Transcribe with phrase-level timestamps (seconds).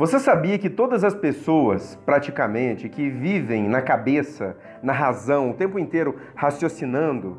[0.00, 5.78] Você sabia que todas as pessoas, praticamente, que vivem na cabeça, na razão, o tempo
[5.78, 7.36] inteiro raciocinando,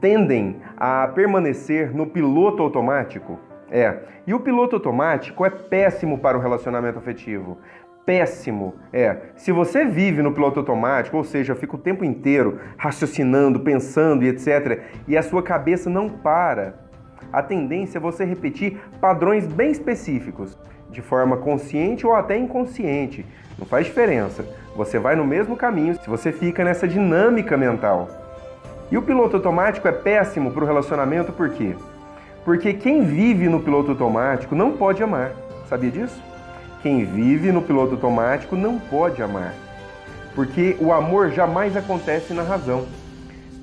[0.00, 3.38] tendem a permanecer no piloto automático?
[3.70, 3.98] É.
[4.26, 7.58] E o piloto automático é péssimo para o relacionamento afetivo.
[8.06, 8.76] Péssimo.
[8.94, 9.18] É.
[9.36, 14.28] Se você vive no piloto automático, ou seja, fica o tempo inteiro raciocinando, pensando e
[14.28, 16.89] etc., e a sua cabeça não para,
[17.32, 20.56] a tendência é você repetir padrões bem específicos
[20.90, 23.24] de forma consciente ou até inconsciente.
[23.58, 24.44] Não faz diferença.
[24.74, 28.08] Você vai no mesmo caminho se você fica nessa dinâmica mental.
[28.90, 31.74] E o piloto automático é péssimo para o relacionamento por quê?
[32.44, 35.32] Porque quem vive no piloto automático não pode amar.
[35.68, 36.20] Sabia disso?
[36.82, 39.54] Quem vive no piloto automático não pode amar.
[40.34, 42.86] Porque o amor jamais acontece na razão.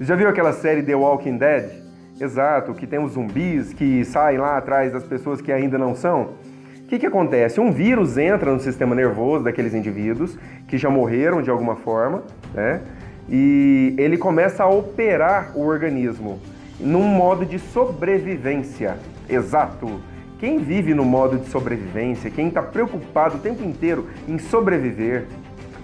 [0.00, 1.85] Já viu aquela série The Walking Dead?
[2.20, 6.30] Exato, que tem os zumbis que saem lá atrás das pessoas que ainda não são.
[6.82, 7.60] O que, que acontece?
[7.60, 12.22] Um vírus entra no sistema nervoso daqueles indivíduos que já morreram de alguma forma,
[12.54, 12.80] né?
[13.28, 16.38] E ele começa a operar o organismo
[16.78, 18.96] num modo de sobrevivência.
[19.28, 20.00] Exato.
[20.38, 25.24] Quem vive no modo de sobrevivência, quem está preocupado o tempo inteiro em sobreviver,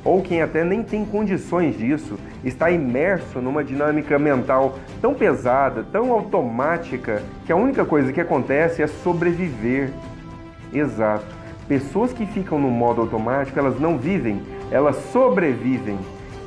[0.04, 6.12] ou quem até nem tem condições disso, está imerso numa dinâmica mental tão pesada, tão
[6.12, 9.90] automática, que a única coisa que acontece é sobreviver.
[10.72, 11.26] Exato.
[11.68, 15.98] Pessoas que ficam no modo automático, elas não vivem, elas sobrevivem.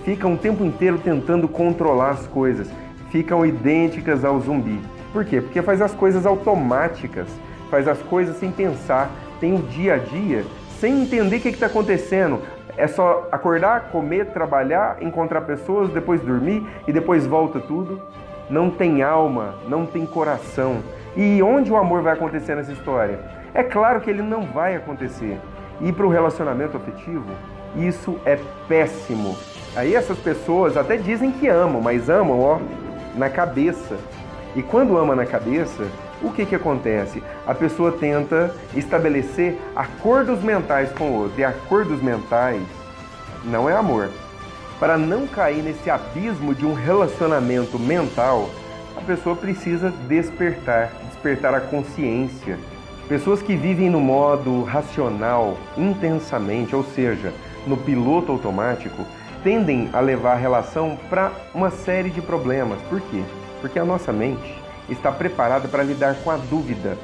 [0.04, 2.70] Ficam o tempo inteiro tentando controlar as coisas.
[3.10, 4.80] Ficam idênticas ao zumbi.
[5.14, 5.40] Por quê?
[5.40, 7.28] Porque faz as coisas automáticas,
[7.72, 10.44] faz as coisas sem pensar, tem o dia a dia,
[10.86, 12.44] sem entender o que está acontecendo.
[12.78, 18.00] É só acordar, comer, trabalhar, encontrar pessoas, depois dormir e depois volta tudo.
[18.52, 20.84] Não tem alma, não tem coração.
[21.18, 23.20] E onde o amor vai acontecer nessa história?
[23.52, 25.40] É claro que ele não vai acontecer.
[25.82, 27.32] E para o relacionamento afetivo,
[27.76, 29.36] isso é péssimo.
[29.76, 32.60] Aí essas pessoas até dizem que amam, mas amam, ó,
[33.16, 33.98] na cabeça.
[34.56, 35.88] E quando ama na cabeça,
[36.26, 37.24] o que, que acontece?
[37.46, 41.40] A pessoa tenta estabelecer acordos mentais com o outro.
[41.40, 42.64] E acordos mentais
[43.44, 44.10] não é amor.
[44.80, 48.50] Para não cair nesse abismo de um relacionamento mental,
[48.98, 52.58] a pessoa precisa despertar, despertar a consciência
[53.08, 57.32] Pessoas que vivem no modo racional intensamente, ou seja,
[57.68, 59.06] no piloto automático,
[59.44, 62.82] tendem a levar a relação para uma série de problemas.
[62.90, 63.22] Por quê?
[63.62, 64.60] Porque a nossa mente
[64.90, 66.98] está preparada para lidar com a dúvida,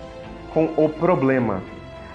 [0.53, 1.61] com o problema.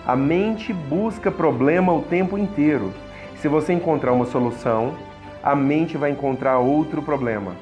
[0.07, 2.93] A mente busca problema o tempo inteiro.
[3.37, 4.95] Se você encontrar uma solução,
[5.43, 7.53] a mente vai encontrar outro problema.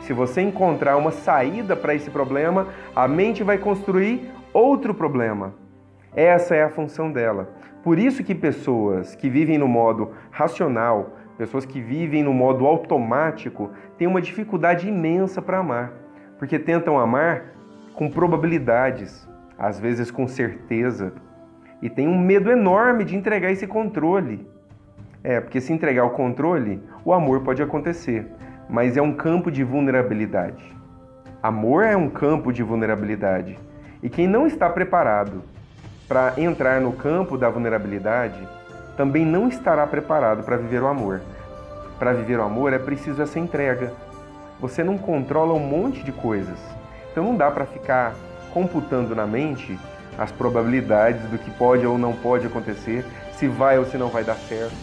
[0.00, 5.54] Se você encontrar uma saída para esse problema, a mente vai construir outro problema.
[6.14, 7.48] Essa é a função dela.
[7.82, 13.70] Por isso que pessoas que vivem no modo racional, pessoas que vivem no modo automático,
[13.98, 15.92] têm uma dificuldade imensa para amar,
[16.38, 17.54] porque tentam amar
[17.94, 19.28] com probabilidades,
[19.58, 21.12] às vezes com certeza,
[21.80, 24.48] e tem um medo enorme de entregar esse controle.
[25.22, 28.26] É, porque se entregar o controle, o amor pode acontecer,
[28.68, 30.74] mas é um campo de vulnerabilidade.
[31.42, 33.58] Amor é um campo de vulnerabilidade.
[34.02, 35.42] E quem não está preparado
[36.06, 38.46] para entrar no campo da vulnerabilidade,
[38.96, 41.20] também não estará preparado para viver o amor.
[41.98, 43.92] Para viver o amor é preciso essa entrega.
[44.64, 46.58] Você não controla um monte de coisas.
[47.12, 48.14] Então não dá para ficar
[48.50, 49.78] computando na mente
[50.16, 53.04] as probabilidades do que pode ou não pode acontecer,
[53.36, 54.74] se vai ou se não vai dar certo.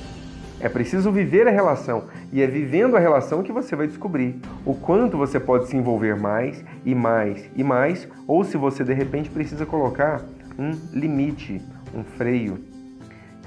[0.59, 4.75] É preciso viver a relação e é vivendo a relação que você vai descobrir o
[4.75, 9.31] quanto você pode se envolver mais e mais e mais, ou se você de repente
[9.31, 10.21] precisa colocar
[10.59, 11.59] um limite,
[11.91, 12.59] um freio.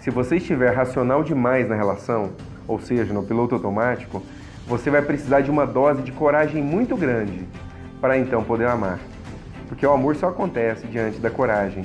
[0.00, 2.32] Se você estiver racional demais na relação,
[2.66, 4.20] ou seja, no piloto automático,
[4.66, 7.46] você vai precisar de uma dose de coragem muito grande
[8.00, 8.98] para então poder amar.
[9.68, 11.84] Porque o amor só acontece diante da coragem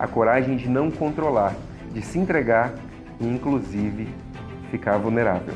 [0.00, 1.54] a coragem de não controlar,
[1.92, 2.72] de se entregar
[3.20, 4.08] e, inclusive,
[4.70, 5.52] ficar vulnerável.